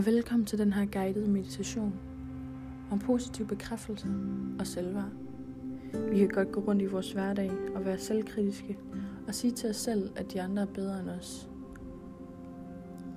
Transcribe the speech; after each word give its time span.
og 0.00 0.06
velkommen 0.06 0.46
til 0.46 0.58
den 0.58 0.72
her 0.72 0.86
guidede 0.86 1.30
meditation 1.30 1.94
om 2.90 2.98
positiv 2.98 3.46
bekræftelse 3.46 4.08
og 4.58 4.66
selvværd. 4.66 5.10
Vi 6.10 6.18
kan 6.18 6.28
godt 6.28 6.52
gå 6.52 6.60
rundt 6.60 6.82
i 6.82 6.86
vores 6.86 7.12
hverdag 7.12 7.50
og 7.74 7.84
være 7.84 7.98
selvkritiske 7.98 8.78
og 9.28 9.34
sige 9.34 9.50
til 9.50 9.70
os 9.70 9.76
selv, 9.76 10.10
at 10.16 10.32
de 10.32 10.42
andre 10.42 10.62
er 10.62 10.66
bedre 10.66 11.00
end 11.00 11.10
os. 11.10 11.48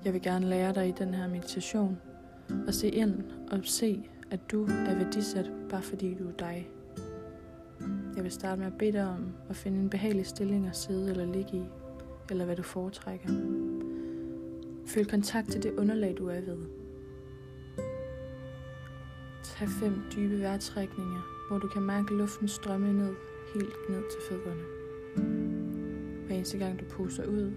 Jeg 0.06 0.14
vil 0.14 0.22
gerne 0.22 0.46
lære 0.46 0.74
dig 0.74 0.88
i 0.88 0.92
den 0.92 1.14
her 1.14 1.28
meditation 1.28 1.98
at 2.68 2.76
se 2.76 2.90
ind 2.90 3.24
og 3.52 3.60
se, 3.64 4.10
at 4.32 4.52
du 4.52 4.64
er 4.64 4.96
værdisat 4.96 5.52
bare 5.70 5.82
fordi 5.82 6.14
du 6.14 6.28
er 6.28 6.34
dig. 6.40 6.70
Jeg 8.16 8.24
vil 8.24 8.32
starte 8.32 8.60
med 8.60 8.68
at 8.68 8.78
bede 8.78 8.92
dig 8.92 9.10
om 9.10 9.34
at 9.50 9.56
finde 9.56 9.80
en 9.80 9.90
behagelig 9.90 10.26
stilling 10.26 10.68
at 10.68 10.76
sidde 10.76 11.12
eller 11.12 11.26
ligge 11.26 11.58
i, 11.58 11.64
eller 12.30 12.46
hvad 12.46 12.56
du 12.56 12.64
foretrækker. 12.64 13.30
Føl 14.86 15.06
kontakt 15.06 15.52
til 15.52 15.64
det 15.64 15.74
underlag, 15.78 16.16
du 16.18 16.28
er 16.28 16.42
ved. 16.42 16.58
Tag 19.44 19.68
fem 19.68 20.02
dybe 20.16 20.40
vejrtrækninger, 20.40 21.48
hvor 21.50 21.60
du 21.60 21.68
kan 21.68 21.82
mærke 21.82 22.14
luften 22.14 22.48
strømme 22.48 22.94
ned, 22.94 23.16
helt 23.54 23.90
ned 23.90 24.04
til 24.12 24.22
fødderne. 24.30 24.64
Hver 26.26 26.36
eneste 26.36 26.58
gang 26.58 26.80
du 26.80 26.86
puster 26.86 27.26
ud, 27.26 27.52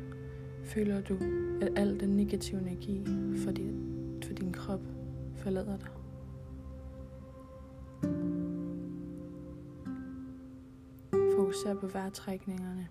føler 0.65 1.01
du, 1.01 1.19
at 1.61 1.79
al 1.79 2.01
den 2.01 2.17
negative 2.17 2.61
energi 2.61 3.05
for 3.45 3.51
din, 3.51 4.23
for 4.27 4.33
din 4.33 4.53
krop 4.53 4.81
forlader 5.37 5.77
dig. 5.77 5.89
Fokuser 11.57 11.75
på 11.75 11.87
vejrtrækningerne. 11.87 12.89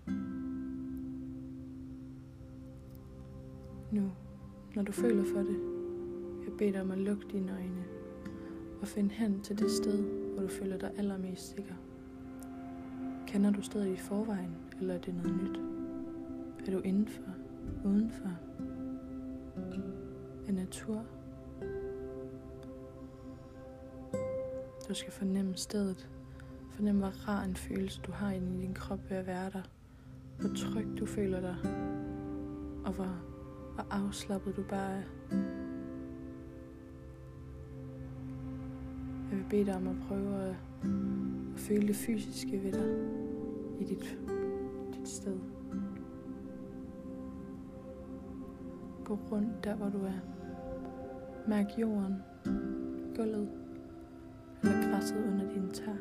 Nu, 3.92 4.10
når 4.76 4.82
du 4.82 4.92
føler 4.92 5.24
for 5.24 5.38
det, 5.38 5.60
jeg 6.44 6.52
beder 6.58 6.72
dig 6.72 6.80
om 6.80 6.90
at 6.90 6.98
lukke 6.98 7.26
dine 7.32 7.52
øjne 7.52 7.84
og 8.80 8.88
finde 8.88 9.10
hen 9.10 9.40
til 9.40 9.58
det 9.58 9.70
sted, 9.70 10.02
hvor 10.02 10.42
du 10.42 10.48
føler 10.48 10.78
dig 10.78 10.90
allermest 10.98 11.54
sikker. 11.54 11.74
Kender 13.26 13.50
du 13.50 13.62
stedet 13.62 13.92
i 13.92 13.96
forvejen, 13.96 14.56
eller 14.80 14.94
er 14.94 14.98
det 14.98 15.14
noget 15.14 15.42
nyt? 15.42 15.60
Er 16.66 16.70
du 16.70 16.78
indenfor, 16.78 17.22
udenfor? 17.84 18.30
Er 20.48 20.52
natur? 20.52 21.04
Du 24.88 24.94
skal 24.94 25.12
fornemme 25.12 25.56
stedet. 25.56 26.10
Fornemme, 26.70 27.00
hvor 27.00 27.28
rar 27.28 27.44
en 27.44 27.56
følelse 27.56 28.00
du 28.06 28.12
har 28.12 28.30
inde 28.30 28.58
i 28.58 28.60
din 28.60 28.74
krop 28.74 29.10
ved 29.10 29.16
at 29.16 29.26
være 29.26 29.50
der. 29.50 29.62
Hvor 30.40 30.50
tryg 30.56 30.86
du 30.98 31.06
føler 31.06 31.40
dig. 31.40 31.56
Og 32.84 32.92
hvor, 32.92 33.35
hvor 33.76 33.86
afslappet 33.90 34.56
du 34.56 34.62
bare 34.62 34.92
er. 34.92 35.02
Jeg 39.30 39.38
vil 39.38 39.46
bede 39.50 39.64
dig 39.64 39.76
om 39.76 39.88
at 39.88 39.96
prøve 40.08 40.34
at, 40.42 40.50
at 41.54 41.60
føle 41.60 41.88
det 41.88 41.96
fysiske 41.96 42.62
ved 42.62 42.72
dig 42.72 42.96
i 43.80 43.84
dit, 43.84 44.18
dit 44.94 45.08
sted. 45.08 45.38
Gå 49.04 49.18
rundt 49.32 49.64
der, 49.64 49.74
hvor 49.74 49.88
du 49.88 50.04
er. 50.04 50.20
Mærk 51.48 51.66
jorden, 51.78 52.14
gulvet 53.16 53.48
eller 54.62 54.90
græsset 54.90 55.24
under 55.32 55.54
dine 55.54 55.70
tær. 55.70 55.96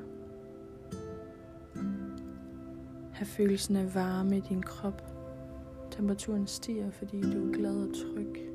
Have 3.13 3.25
følelsen 3.25 3.75
af 3.75 3.95
varme 3.95 4.37
i 4.37 4.41
din 4.41 4.61
krop. 4.63 5.14
Temperaturen 5.95 6.47
stiger, 6.47 6.91
fordi 6.91 7.21
du 7.21 7.47
er 7.47 7.53
glad 7.53 7.87
og 7.87 7.93
tryg. 7.93 8.49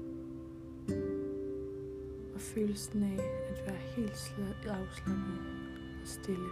Og 2.35 2.41
følelsen 2.41 3.03
af 3.03 3.19
at 3.49 3.63
være 3.67 3.77
helt 3.77 4.35
afslappet 4.67 5.39
og 6.03 6.07
stille. 6.07 6.49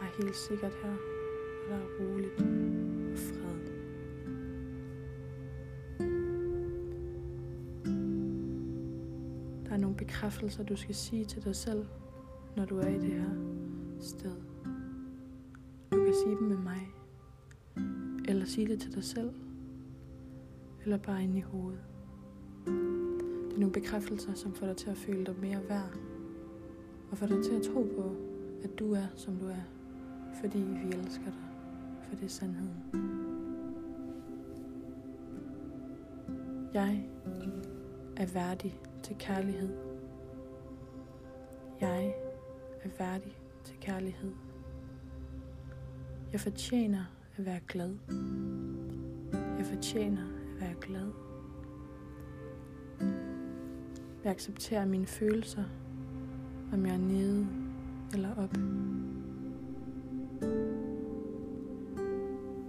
Er 0.00 0.22
helt 0.22 0.36
sikkert 0.36 0.72
her, 0.82 0.90
og 0.90 1.68
der 1.68 1.74
er 1.74 1.86
roligt 2.00 2.40
og 3.12 3.18
fred. 3.18 3.60
Der 9.64 9.72
er 9.72 9.76
nogle 9.76 9.96
bekræftelser, 9.96 10.64
du 10.64 10.76
skal 10.76 10.94
sige 10.94 11.24
til 11.24 11.44
dig 11.44 11.56
selv, 11.56 11.86
når 12.56 12.64
du 12.64 12.78
er 12.78 12.88
i 12.88 12.98
det 12.98 13.12
her 13.12 13.34
sted. 14.00 14.36
Du 15.92 16.04
kan 16.04 16.14
sige 16.24 16.36
dem 16.36 16.46
med 16.48 16.58
mig, 16.58 16.88
eller 18.32 18.46
sige 18.46 18.68
det 18.68 18.80
til 18.80 18.94
dig 18.94 19.04
selv, 19.04 19.30
eller 20.82 20.98
bare 20.98 21.22
ind 21.22 21.36
i 21.36 21.40
hovedet. 21.40 21.80
Det 22.66 23.54
er 23.54 23.60
nogle 23.60 23.72
bekræftelser, 23.72 24.34
som 24.34 24.54
får 24.54 24.66
dig 24.66 24.76
til 24.76 24.90
at 24.90 24.96
føle 24.96 25.26
dig 25.26 25.34
mere 25.40 25.60
værd, 25.68 25.98
og 27.10 27.18
får 27.18 27.26
dig 27.26 27.44
til 27.44 27.52
at 27.52 27.62
tro 27.62 27.82
på, 27.96 28.16
at 28.64 28.78
du 28.78 28.92
er, 28.92 29.06
som 29.16 29.36
du 29.36 29.46
er, 29.46 29.64
fordi 30.40 30.58
vi 30.58 30.96
elsker 30.96 31.24
dig, 31.24 31.48
for 32.02 32.16
det 32.16 32.24
er 32.24 32.28
sandheden. 32.28 32.76
Jeg 36.74 37.08
er 38.16 38.26
værdig 38.26 38.80
til 39.02 39.16
kærlighed. 39.18 39.70
Jeg 41.80 42.14
er 42.84 42.88
værdig 42.98 43.36
til 43.64 43.76
kærlighed. 43.80 44.32
Jeg 46.32 46.40
fortjener 46.40 47.04
at 47.36 47.46
være 47.46 47.60
glad. 47.68 47.94
Jeg 49.58 49.66
fortjener 49.66 50.22
at 50.22 50.60
være 50.60 50.74
glad. 50.80 51.10
Jeg 54.24 54.32
accepterer 54.32 54.86
mine 54.86 55.06
følelser, 55.06 55.64
om 56.72 56.86
jeg 56.86 56.94
er 56.94 56.98
nede 56.98 57.46
eller 58.12 58.34
op. 58.36 58.56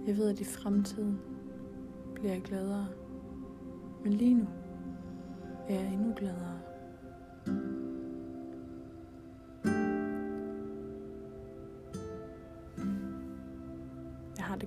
Jeg 0.06 0.16
ved, 0.16 0.28
at 0.28 0.40
i 0.40 0.44
fremtiden 0.44 1.20
bliver 2.14 2.32
jeg 2.32 2.42
gladere. 2.42 2.86
Men 4.04 4.12
lige 4.12 4.34
nu 4.34 4.46
er 5.68 5.74
jeg 5.74 5.92
endnu 5.92 6.14
gladere. 6.16 6.53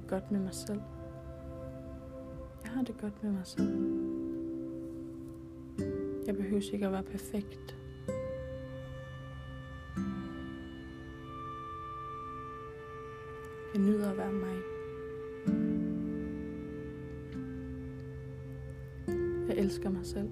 Godt 0.07 0.31
med 0.31 0.39
mig 0.39 0.53
selv. 0.53 0.81
Jeg 2.63 2.71
har 2.71 2.83
det 2.83 2.97
godt 3.01 3.23
med 3.23 3.31
mig 3.31 3.47
selv. 3.47 3.97
Jeg 6.27 6.35
behøver 6.35 6.73
ikke 6.73 6.85
at 6.85 6.91
være 6.91 7.03
perfekt. 7.03 7.77
Jeg 13.73 13.81
nyder 13.81 14.11
at 14.11 14.17
være 14.17 14.33
mig. 14.33 14.57
Jeg 19.47 19.57
elsker 19.57 19.89
mig 19.89 20.05
selv. 20.05 20.29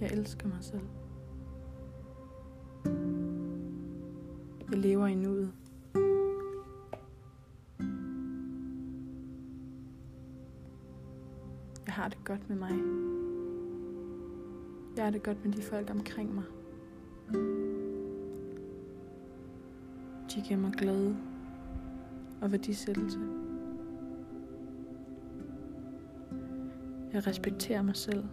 Jeg 0.00 0.10
elsker 0.12 0.48
mig 0.48 0.58
selv. 0.60 0.86
Jeg 4.70 4.78
lever 4.78 5.06
i 5.06 5.14
nuet. 5.14 5.61
Har 12.02 12.08
det 12.08 12.24
godt 12.24 12.48
med 12.48 12.56
mig. 12.56 12.70
Jeg 14.96 15.04
har 15.04 15.10
det 15.10 15.22
godt 15.22 15.44
med 15.44 15.52
de 15.52 15.62
folk 15.62 15.90
omkring 15.90 16.34
mig. 16.34 16.44
De 20.34 20.42
giver 20.46 20.60
mig 20.60 20.72
glæde 20.72 21.16
og 22.40 22.52
værdisættelse. 22.52 23.18
Jeg 27.12 27.26
respekterer 27.26 27.82
mig 27.82 27.96
selv 27.96 28.24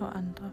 og 0.00 0.18
andre. 0.18 0.50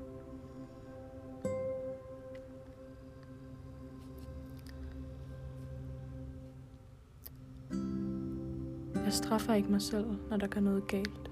Jeg 8.95 9.13
straffer 9.13 9.53
ikke 9.53 9.71
mig 9.71 9.81
selv, 9.81 10.05
når 10.29 10.37
der 10.37 10.47
går 10.47 10.61
noget 10.61 10.87
galt. 10.87 11.30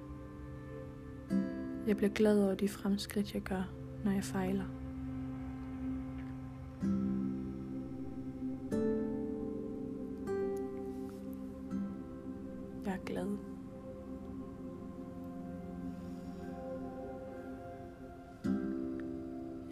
Jeg 1.90 1.98
bliver 1.98 2.14
glad 2.14 2.44
over 2.44 2.56
de 2.56 2.68
fremskridt, 2.68 3.34
jeg 3.34 3.42
gør, 3.42 3.72
når 4.04 4.12
jeg 4.12 4.24
fejler. 4.24 4.66
Jeg 12.86 12.94
er 12.94 13.06
glad. 13.06 13.38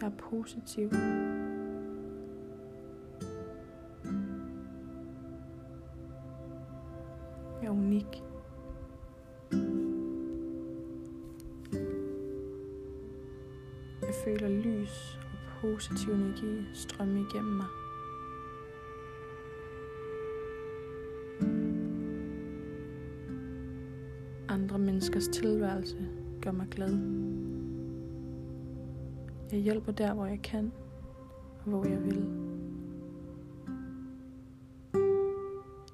Jeg 0.00 0.06
er 0.06 0.16
positiv. 0.18 0.90
Jeg 14.08 14.16
føler 14.24 14.48
lys 14.48 15.18
og 15.22 15.38
positiv 15.60 16.12
energi 16.12 16.66
strømme 16.74 17.20
igennem 17.20 17.52
mig. 17.52 17.66
Andre 24.48 24.78
menneskers 24.78 25.28
tilværelse 25.28 26.08
gør 26.42 26.52
mig 26.52 26.66
glad. 26.70 26.98
Jeg 29.52 29.60
hjælper 29.60 29.92
der, 29.92 30.14
hvor 30.14 30.26
jeg 30.26 30.42
kan, 30.42 30.72
og 31.58 31.64
hvor 31.64 31.86
jeg 31.86 32.04
vil. 32.04 32.26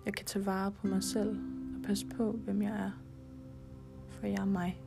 Jeg 0.06 0.14
kan 0.14 0.26
tage 0.26 0.46
vare 0.46 0.72
på 0.72 0.87
mig 0.87 1.02
selv 1.02 1.37
og 1.76 1.82
passe 1.87 2.06
på, 2.17 2.32
hvem 2.32 2.62
jeg 2.62 2.84
er. 2.87 2.90
For 4.08 4.26
jeg 4.26 4.38
er 4.38 4.44
mig. 4.44 4.81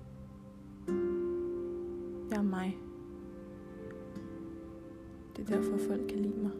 Jeg 2.29 2.37
er 2.37 2.41
mig. 2.41 2.86
Det 5.37 5.49
er 5.49 5.55
derfor 5.55 5.77
folk 5.77 6.07
kan 6.09 6.19
lide 6.19 6.39
mig. 6.39 6.51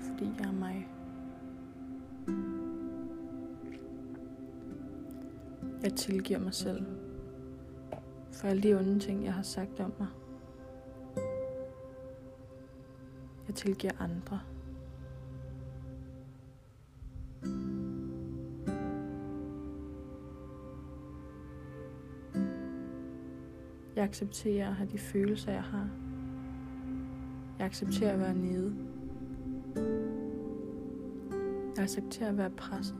Fordi 0.00 0.24
jeg 0.38 0.46
er 0.46 0.52
mig. 0.52 0.88
Jeg 5.82 5.92
tilgiver 5.92 6.40
mig 6.40 6.54
selv 6.54 6.86
for 8.32 8.48
alle 8.48 8.62
de 8.62 8.74
onde 8.78 8.98
ting, 8.98 9.24
jeg 9.24 9.34
har 9.34 9.42
sagt 9.42 9.80
om 9.80 9.92
mig. 9.98 10.08
Jeg 13.46 13.54
tilgiver 13.54 13.92
andre. 13.98 14.40
Jeg 23.96 24.04
accepterer 24.04 24.68
at 24.68 24.74
have 24.74 24.90
de 24.90 24.98
følelser, 24.98 25.52
jeg 25.52 25.62
har. 25.62 26.09
Jeg 27.60 27.66
accepterer 27.66 28.12
at 28.12 28.18
være 28.18 28.34
nede. 28.34 28.74
Jeg 31.76 31.82
accepterer 31.82 32.28
at 32.28 32.36
være 32.36 32.50
presset. 32.50 32.96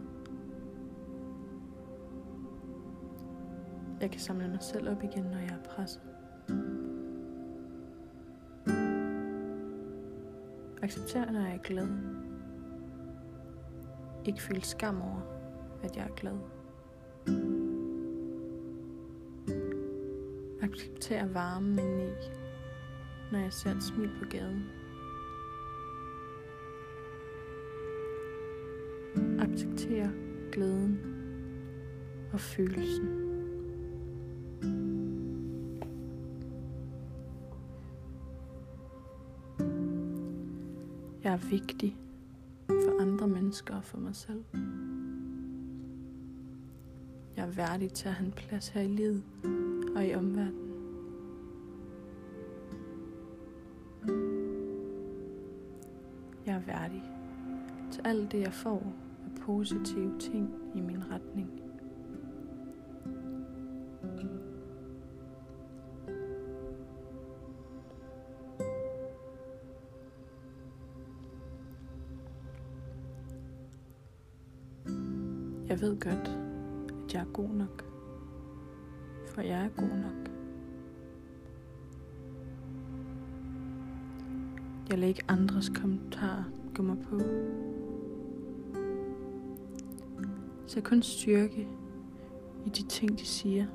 Jeg 4.01 4.11
kan 4.11 4.21
samle 4.21 4.49
mig 4.49 4.62
selv 4.62 4.89
op 4.89 5.03
igen, 5.03 5.25
når 5.25 5.39
jeg 5.39 5.59
er 5.62 5.69
presset. 5.69 6.03
Accepter, 10.83 11.33
når 11.33 11.41
jeg 11.41 11.55
er 11.55 11.62
glad. 11.62 11.89
Ikke 14.25 14.43
føle 14.43 14.65
skam 14.65 15.03
over, 15.03 15.21
at 15.83 15.97
jeg 15.97 16.05
er 16.05 16.15
glad. 16.15 16.37
Accepter 20.62 21.27
varmen 21.27 21.79
indeni, 21.79 22.12
når 23.32 23.38
jeg 23.38 23.53
ser 23.53 23.71
et 23.71 23.82
smil 23.82 24.11
på 24.19 24.25
gaden. 24.31 24.65
Accepter 29.41 30.11
glæden 30.53 31.00
og 32.32 32.41
følelsen. 32.41 33.31
Jeg 41.25 41.33
er 41.33 41.50
vigtig 41.50 41.97
for 42.67 43.03
andre 43.03 43.29
mennesker 43.29 43.75
og 43.75 43.85
for 43.85 43.99
mig 43.99 44.17
selv. 44.17 44.44
Jeg 47.37 47.47
er 47.47 47.50
værdig 47.50 47.93
til 47.93 48.09
at 48.09 48.15
have 48.15 48.26
en 48.26 48.33
plads 48.33 48.69
her 48.69 48.81
i 48.81 48.88
livet 48.88 49.23
og 49.97 50.06
i 50.06 50.15
omverdenen. 50.15 50.70
Er 56.61 56.73
værdig 56.73 57.03
til 57.91 58.03
alt 58.05 58.33
det, 58.33 58.41
jeg 58.41 58.53
får 58.53 58.93
af 59.25 59.43
positive 59.43 60.19
ting 60.19 60.51
i 60.75 60.81
min 60.81 61.05
retning. 61.11 61.51
Jeg 75.69 75.81
ved 75.81 76.01
godt, 76.01 76.39
at 77.09 77.15
jeg 77.15 77.21
er 77.21 77.33
god 77.33 77.49
nok. 77.49 77.85
For 79.27 79.41
jeg 79.41 79.65
er 79.65 79.69
god 79.69 79.97
nok. 79.97 80.30
Jeg 84.91 84.99
lader 84.99 85.09
ikke 85.09 85.25
andres 85.29 85.69
kommentarer 85.69 86.45
gå 86.75 86.83
mig 86.83 86.97
på. 86.99 87.21
Så 90.67 90.81
kun 90.81 91.03
styrke 91.03 91.69
i 92.67 92.69
de 92.69 92.83
ting, 92.83 93.19
de 93.19 93.27
siger. 93.27 93.67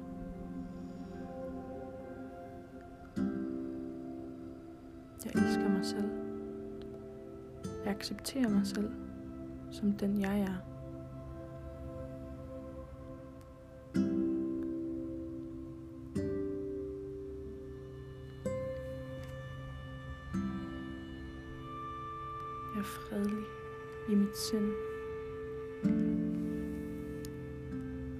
Jeg 5.25 5.31
elsker 5.35 5.69
mig 5.69 5.85
selv. 5.85 6.09
Jeg 7.85 7.93
accepterer 7.93 8.49
mig 8.49 8.67
selv 8.67 8.91
som 9.71 9.93
den. 9.93 10.21
Jeg 10.21 10.39
er 10.39 10.74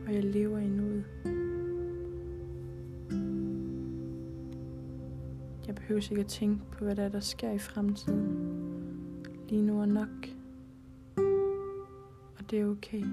Og 0.06 0.14
jeg 0.14 0.24
lever 0.24 0.60
i 0.60 0.68
nuet. 0.68 1.06
Jeg 5.68 5.76
behøver 5.76 6.12
ikke 6.12 6.22
at 6.22 6.28
tænke 6.28 6.62
på, 6.72 6.84
hvad 6.84 6.96
der 6.96 7.04
er, 7.04 7.10
der 7.10 7.20
sker 7.20 7.52
i 7.52 7.60
fremtiden. 7.60 8.56
Lige 9.50 9.62
nu 9.62 9.82
er 9.82 9.86
nok. 9.86 10.28
Og 12.38 12.52
det 12.52 12.60
er 12.60 12.66
okay. 12.66 13.04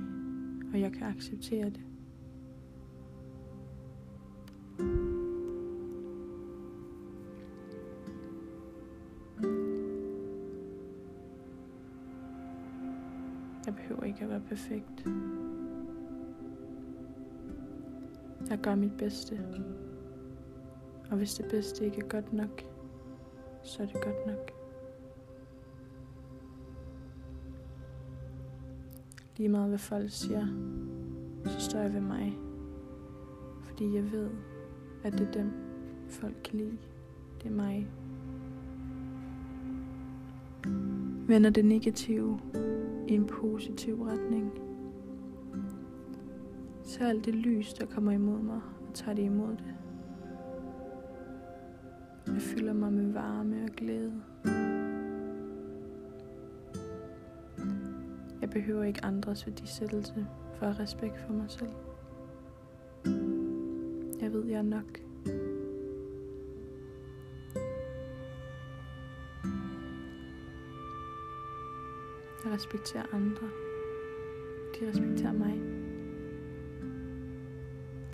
Og 0.73 0.81
jeg 0.81 0.93
kan 0.93 1.03
acceptere 1.03 1.65
det. 1.65 1.81
Jeg 13.67 13.75
behøver 13.75 14.05
ikke 14.05 14.23
at 14.23 14.29
være 14.29 14.43
perfekt. 14.49 15.07
Jeg 18.53 18.61
gør 18.61 18.75
mit 18.75 18.97
bedste. 18.99 19.41
Og 21.11 21.17
hvis 21.17 21.35
det 21.35 21.47
bedste 21.51 21.85
ikke 21.85 21.99
er 21.99 22.09
godt 22.09 22.33
nok, 22.33 22.65
så 23.63 23.83
er 23.83 23.87
det 23.87 23.95
godt 23.95 24.27
nok. 24.27 24.51
Lige 29.37 29.49
meget 29.49 29.69
hvad 29.69 29.79
folk 29.79 30.11
siger, 30.11 30.47
så 31.45 31.61
står 31.61 31.79
jeg 31.79 31.95
ved 31.95 32.01
mig. 32.01 32.39
Fordi 33.63 33.95
jeg 33.95 34.13
ved, 34.13 34.31
at 35.05 35.13
det 35.13 35.29
er 35.29 35.33
dem, 35.33 35.53
folk 36.09 36.37
kan 36.45 36.59
lide. 36.59 36.79
Det 37.43 37.51
er 37.51 37.55
mig. 37.55 37.89
Vender 41.29 41.51
det 41.51 41.65
negative 41.65 42.41
i 43.09 43.15
en 43.15 43.27
positiv 43.27 44.03
retning. 44.03 44.72
Så 46.93 47.05
alt 47.05 47.25
det 47.25 47.35
lys, 47.35 47.75
der 47.75 47.87
kommer 47.87 48.13
imod 48.13 48.39
mig, 48.39 48.61
og 48.89 48.95
tager 48.95 49.15
det 49.15 49.23
imod 49.23 49.51
det. 49.51 49.75
Jeg 52.27 52.43
fylder 52.43 52.73
mig 52.73 52.93
med 52.93 53.13
varme 53.13 53.65
og 53.65 53.69
glæde. 53.69 54.23
Jeg 58.41 58.51
behøver 58.51 58.85
ikke 58.85 59.05
andres 59.05 59.47
værdisættelse 59.47 60.27
for 60.55 60.67
at 60.67 60.75
have 60.75 60.83
respekt 60.83 61.21
for 61.27 61.33
mig 61.33 61.51
selv. 61.51 61.71
Jeg 64.21 64.33
ved, 64.33 64.45
jeg 64.45 64.59
er 64.59 64.63
nok. 64.63 65.01
Jeg 72.45 72.53
respekterer 72.53 73.05
andre. 73.13 73.49
De 74.81 74.89
respekterer 74.89 75.33
mig. 75.33 75.82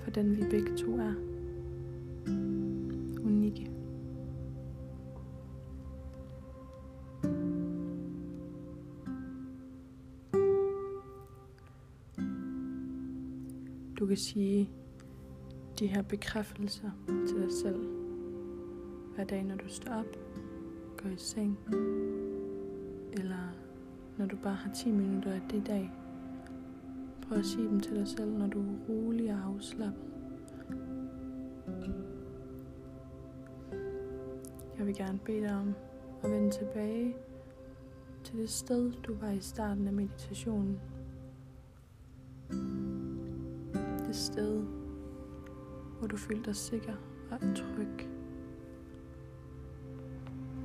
For 0.09 0.12
den 0.12 0.37
vi 0.37 0.43
begge 0.50 0.77
to 0.77 0.99
er. 0.99 1.15
Unikke. 3.25 3.71
Du 13.99 14.07
kan 14.07 14.17
sige 14.17 14.71
de 15.79 15.87
her 15.87 16.03
bekræftelser 16.03 16.91
til 17.27 17.37
dig 17.37 17.53
selv 17.53 17.88
Hver 19.15 19.25
dag, 19.25 19.45
når 19.45 19.57
du 19.57 19.69
står 19.69 19.93
op, 19.93 20.17
går 20.97 21.09
i 21.09 21.17
seng, 21.17 21.59
eller 23.12 23.55
når 24.19 24.27
du 24.27 24.37
bare 24.37 24.55
har 24.55 24.73
10 24.75 24.91
minutter 24.91 25.33
af 25.33 25.41
det 25.50 25.67
dag. 25.67 25.98
Prøv 27.28 27.38
at 27.38 27.47
sige 27.47 27.68
dem 27.68 27.80
til 27.80 27.97
dig 27.97 28.08
selv, 28.08 28.38
når 28.38 28.47
du 28.47 28.61
er 28.61 28.75
rolig 28.88 29.32
og 29.32 29.38
afslappet. 29.54 30.04
Jeg 34.78 34.87
vil 34.87 34.94
gerne 34.94 35.18
bede 35.25 35.40
dig 35.40 35.56
om 35.56 35.75
at 36.23 36.30
vende 36.30 36.50
tilbage 36.50 37.16
til 38.25 38.38
det 38.38 38.50
sted, 38.50 38.92
du 38.92 39.14
var 39.14 39.30
i 39.30 39.40
starten 39.40 39.87
af 39.87 39.92
meditationen. 39.92 40.80
Det 44.06 44.16
sted, 44.16 44.62
hvor 45.99 46.06
du 46.06 46.16
følte 46.16 46.44
dig 46.44 46.56
sikker 46.56 46.94
og 47.30 47.40
tryg. 47.40 48.08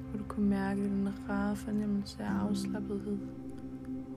Hvor 0.09 0.17
du 0.17 0.23
kunne 0.27 0.49
mærke 0.49 0.83
den 0.83 1.09
rare 1.29 1.55
fornemmelse 1.55 2.23
af 2.23 2.31
afslappethed, 2.31 3.17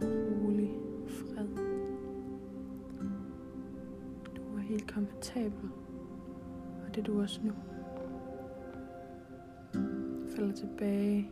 rolig 0.02 0.70
fred 1.08 1.75
helt 4.76 4.92
komfortabel, 4.94 5.70
og 6.86 6.94
det 6.94 7.00
er 7.00 7.04
du 7.04 7.20
også 7.20 7.40
nu. 7.42 7.52
falder 10.36 10.54
tilbage 10.54 11.30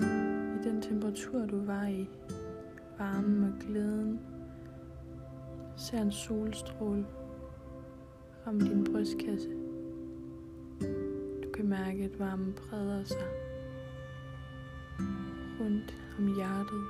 i 0.00 0.68
den 0.68 0.82
temperatur, 0.82 1.46
du 1.46 1.64
var 1.64 1.86
i. 1.86 2.08
Varmen 2.98 3.44
og 3.44 3.58
glæden. 3.60 4.20
Ser 5.76 6.02
en 6.02 6.12
solstråle 6.12 7.06
ramme 8.46 8.60
din 8.60 8.84
brystkasse. 8.84 9.48
Du 11.42 11.48
kan 11.54 11.68
mærke, 11.68 12.04
at 12.04 12.18
varmen 12.18 12.52
breder 12.52 13.04
sig 13.04 13.26
rundt 15.60 15.94
om 16.18 16.34
hjertet. 16.34 16.84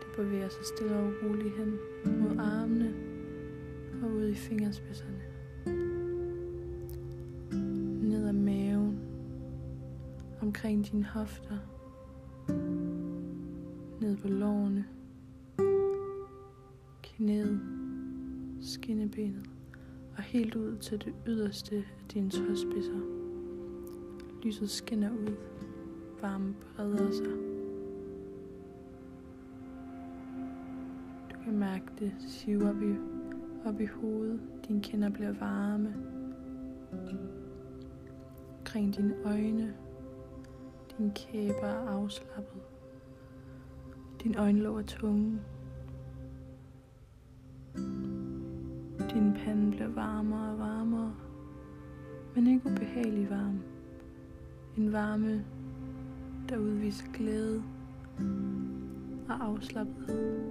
Det 0.00 0.16
bevæger 0.16 0.48
sig 0.48 0.64
stille 0.64 0.96
og 0.96 1.12
roligt 1.24 1.56
hen 1.56 1.78
mod 2.04 2.38
armene 2.38 3.09
og 4.02 4.10
ud 4.10 4.28
i 4.28 4.34
fingerspidserne. 4.34 5.20
Ned 8.08 8.28
ad 8.28 8.32
maven, 8.32 8.98
omkring 10.40 10.90
dine 10.90 11.04
hofter, 11.04 11.58
ned 14.00 14.16
på 14.16 14.28
lårene, 14.28 14.84
knæet, 17.02 17.60
skinnebenet 18.60 19.50
og 20.16 20.22
helt 20.22 20.54
ud 20.54 20.76
til 20.76 21.04
det 21.04 21.14
yderste 21.26 21.76
af 21.76 22.04
dine 22.12 22.30
tåspidser. 22.30 23.00
Lyset 24.42 24.70
skinner 24.70 25.10
ud, 25.10 25.34
varmen 26.22 26.56
breder 26.76 27.10
sig. 27.10 27.26
Du 31.30 31.44
kan 31.44 31.58
mærke 31.58 31.84
det 31.98 32.12
sive 32.18 32.68
op 32.70 32.82
i, 32.82 33.19
op 33.64 33.80
i 33.80 33.86
hovedet. 33.86 34.40
Dine 34.68 34.82
kinder 34.82 35.10
bliver 35.10 35.32
varme. 35.32 35.94
Kring 38.64 38.96
dine 38.96 39.14
øjne. 39.24 39.74
Din 40.98 41.10
kæber 41.10 41.66
er 41.66 41.88
afslappet. 41.88 42.60
Din 44.22 44.36
øjenlåg 44.38 44.78
er 44.78 44.82
tunge. 44.82 45.40
Din 49.10 49.32
pande 49.32 49.70
bliver 49.70 49.88
varmere 49.88 50.50
og 50.52 50.58
varmere, 50.58 51.14
men 52.34 52.46
ikke 52.46 52.70
ubehagelig 52.70 53.30
varm. 53.30 53.60
En 54.76 54.92
varme, 54.92 55.44
der 56.48 56.58
udviser 56.58 57.06
glæde 57.12 57.62
og 59.28 59.44
afslappethed. 59.44 60.49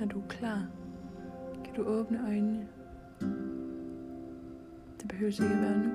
Når 0.00 0.06
du 0.06 0.20
er 0.20 0.26
klar, 0.28 0.66
kan 1.64 1.74
du 1.74 1.82
åbne 1.82 2.26
øjnene. 2.26 2.68
Det 5.00 5.08
behøver 5.08 5.32
ikke 5.32 5.54
at 5.54 5.60
være 5.62 5.78
nu. 5.78 5.90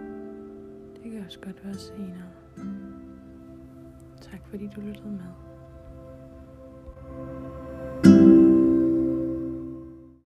Det 0.95 1.11
kan 1.11 1.25
også 1.25 1.39
godt 1.39 1.65
være 1.65 1.73
senere. 1.73 2.29
Tak 4.21 4.47
fordi 4.47 4.69
du 4.75 4.81
lyttede 4.81 5.11
med. 5.11 5.44